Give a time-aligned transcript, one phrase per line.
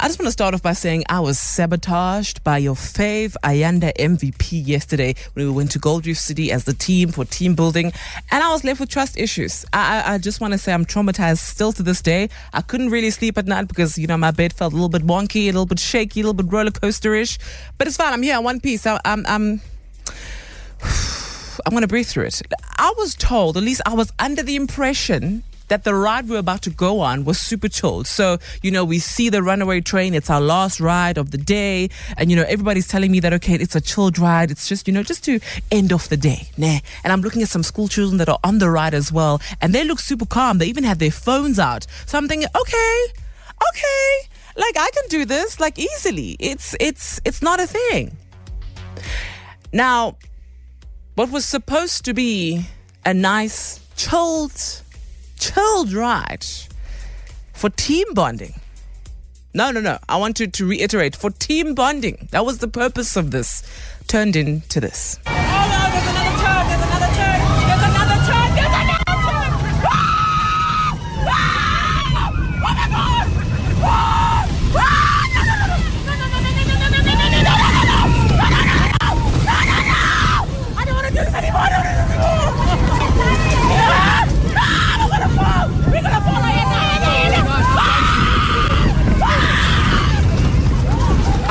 [0.00, 3.92] I just want to start off by saying I was sabotaged by your fave Ayanda
[3.96, 7.92] MVP yesterday when we went to Gold Reef City as the team for team building,
[8.30, 9.66] and I was left with trust issues.
[9.72, 12.28] I, I, I just want to say I'm traumatized still to this day.
[12.52, 15.04] I couldn't really sleep at night because you know my bed felt a little bit
[15.04, 17.36] wonky, a little bit shaky, a little bit roller coasterish.
[17.76, 18.12] But it's fine.
[18.12, 18.86] I'm here in one piece.
[18.86, 19.60] I, I'm I'm.
[21.66, 22.40] I'm going to breathe through it.
[22.78, 26.62] I was told, at least I was under the impression that the ride we're about
[26.62, 28.06] to go on was super chilled.
[28.06, 31.90] So, you know, we see the runaway train, it's our last ride of the day.
[32.16, 34.50] And, you know, everybody's telling me that, okay, it's a chilled ride.
[34.50, 36.48] It's just, you know, just to end off the day.
[36.56, 36.78] Nah.
[37.04, 39.40] And I'm looking at some school children that are on the ride as well.
[39.60, 40.58] And they look super calm.
[40.58, 41.86] They even have their phones out.
[42.06, 43.04] So I'm thinking, okay,
[43.70, 44.28] okay.
[44.56, 46.36] Like I can do this like easily.
[46.40, 48.16] It's, it's, it's not a thing.
[49.72, 50.16] Now,
[51.14, 52.64] what was supposed to be
[53.04, 54.82] a nice, chilled,
[55.38, 56.44] chilled ride
[57.52, 58.54] for team bonding.
[59.54, 59.98] No, no, no.
[60.08, 62.28] I wanted to reiterate for team bonding.
[62.30, 63.62] That was the purpose of this.
[64.06, 65.18] Turned into this.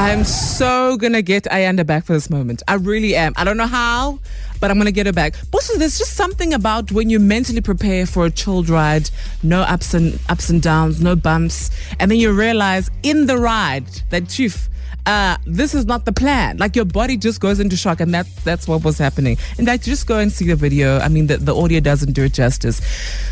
[0.07, 2.63] I'm so gonna get Ayanda back for this moment.
[2.65, 3.33] I really am.
[3.35, 4.19] I don't know how,
[4.61, 5.35] but I'm gonna get her back.
[5.51, 9.09] Also, there's just something about when you mentally prepare for a chilled ride,
[9.43, 13.85] no ups and ups and downs, no bumps, and then you realize in the ride
[14.09, 14.69] that chief.
[15.05, 16.57] Uh, this is not the plan.
[16.57, 19.37] Like your body just goes into shock, and that's that's what was happening.
[19.57, 20.99] In fact, just go and see the video.
[20.99, 22.79] I mean, the, the audio doesn't do it justice.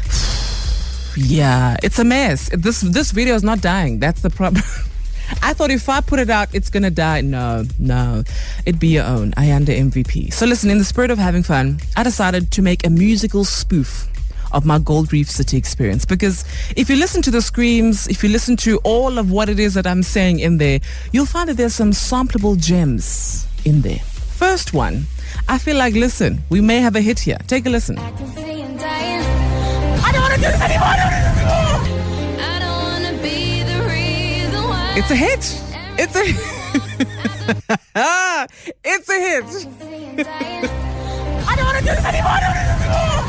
[1.18, 2.50] Yeah, it's a mess.
[2.52, 4.00] This this video is not dying.
[4.00, 4.66] That's the problem.
[5.42, 7.22] I thought if I put it out, it's gonna die.
[7.22, 8.24] No, no,
[8.66, 9.32] it'd be your own.
[9.34, 10.34] Ayanda MVP.
[10.34, 14.08] So listen, in the spirit of having fun, I decided to make a musical spoof
[14.52, 18.30] of my Gold Reef City experience because if you listen to the screams, if you
[18.30, 20.80] listen to all of what it is that I'm saying in there,
[21.12, 24.00] you'll find that there's some sampleable gems in there.
[24.00, 25.08] First one,
[25.48, 27.38] I feel like listen, we may have a hit here.
[27.48, 27.98] Take a listen.
[27.98, 28.12] I
[30.12, 31.35] don't want to do this anymore!
[34.98, 35.62] It's a hit.
[35.98, 36.24] It's a
[38.86, 39.44] it's a hit.
[41.48, 43.25] I don't want to do this anymore!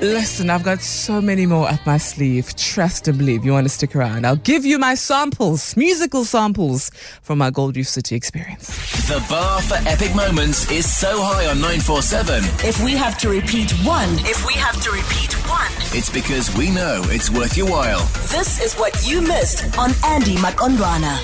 [0.00, 2.54] Listen, I've got so many more up my sleeve.
[2.54, 4.24] Trust and believe you want to stick around.
[4.26, 8.68] I'll give you my samples, musical samples from my Gold Reef City experience.
[9.08, 12.44] The bar for epic moments is so high on 947.
[12.66, 16.70] If we have to repeat one, if we have to repeat one, It's because we
[16.70, 18.04] know it's worth your while.
[18.30, 21.18] this is what you missed on Andy Maqondwana.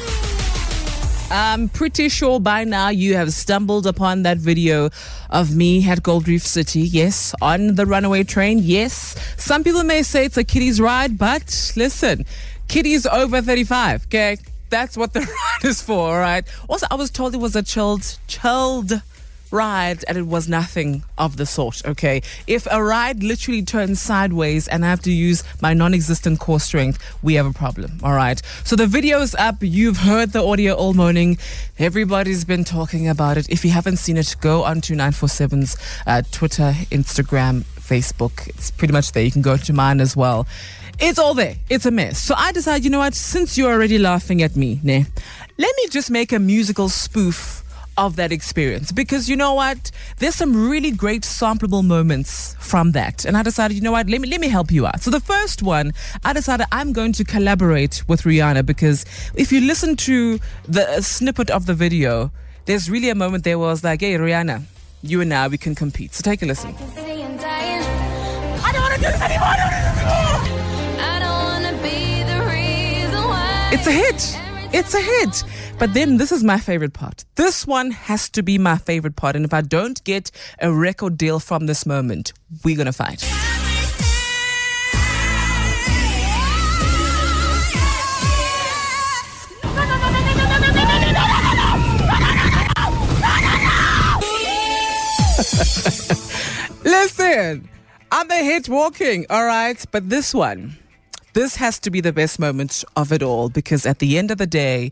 [1.31, 4.91] I'm pretty sure by now you have stumbled upon that video
[5.31, 6.81] of me at Gold Reef City.
[6.81, 8.59] Yes, on the runaway train.
[8.63, 12.27] Yes, some people may say it's a kiddies ride, but listen,
[12.69, 14.05] kiddies over 35.
[14.07, 14.37] Okay,
[14.71, 15.21] that's what the
[15.63, 16.13] ride is for.
[16.13, 16.45] All right.
[16.69, 19.01] Also, I was told it was a chilled, chilled
[19.55, 22.21] ride and it was nothing of the sort okay?
[22.47, 26.99] If a ride literally turns sideways and i have to use my non-existent core strength
[27.23, 28.43] we have a problem all right?
[28.65, 29.57] So the video is up.
[29.61, 31.39] You've heard the audio all morning.
[31.79, 33.49] Everybody's been talking about it.
[33.49, 35.77] If you haven't seen it go onto 947's
[36.07, 38.49] uh, twitter instagram facebook.
[38.49, 39.23] It's pretty much there.
[39.23, 40.47] You can go to mine as well.
[40.99, 41.57] It's all there.
[41.69, 42.19] It's a mess.
[42.19, 43.15] So I decided, you know what?
[43.15, 45.07] Since you're already laughing at me, ne,
[45.59, 47.54] let me just make a musical spoof
[47.97, 48.93] of that experience.
[48.93, 49.91] Because you know what?
[50.19, 53.25] There's some really great sampleable moments from that.
[53.25, 54.09] And i decided you know what?
[54.09, 55.03] Let me let me help you out.
[55.03, 55.93] So the first one
[56.25, 59.05] i decided i'm going to collaborate with rihanna because
[59.35, 62.31] if you listen to the uh, snippet of the video
[62.67, 64.63] there's really a moment there where i was like hey rihanna
[65.03, 66.15] you and i we can compete.
[66.15, 66.75] So take a listen.
[66.75, 69.75] I don't want to do this anymore!
[73.77, 74.44] It's a hit.
[74.77, 75.45] It's a hit.
[75.79, 77.25] But then this is my favorite part.
[77.37, 79.37] This one has to be my favorite part.
[79.37, 82.33] And if I don't get a record deal from this moment,
[82.65, 83.23] we're going to fight.
[96.85, 97.69] Listen,
[98.11, 99.81] I'm a hit walking, all right?
[99.93, 100.77] But this one,
[101.35, 104.39] this has to be the best moment of it all because at the end of
[104.39, 104.91] the day,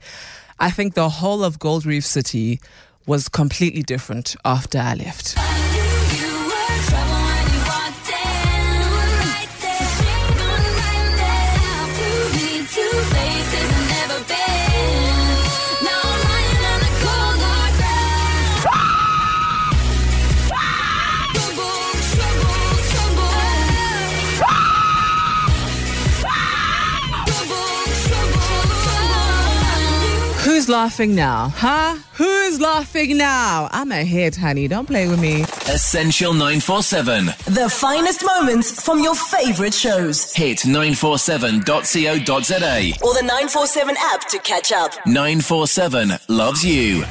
[0.59, 2.61] I think the whole of Gold Reef City
[3.07, 5.72] was completely different after I left.
[30.53, 31.49] Who's laughing now?
[31.57, 31.97] Huh?
[32.13, 33.71] Who's laughing now?
[33.73, 34.69] I'm ahead, honey.
[34.69, 35.45] Don't play with me.
[35.73, 37.25] Essential 947.
[37.47, 40.31] The finest moments from your favorite shows.
[40.35, 42.93] Hit 947.co.za.
[43.03, 44.93] Or the 947 app to catch up.
[45.07, 47.03] 947 loves you.